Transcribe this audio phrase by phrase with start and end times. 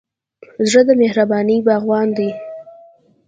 [0.69, 2.29] زړه د مهربانۍ باغوان دی.